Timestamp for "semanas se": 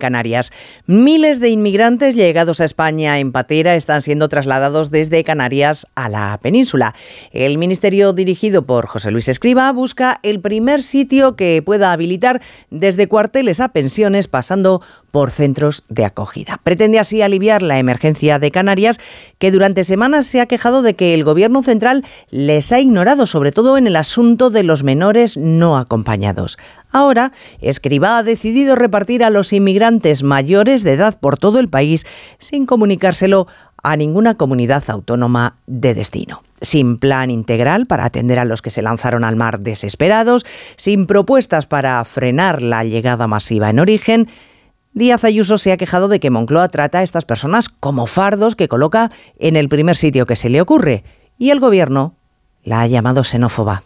19.84-20.40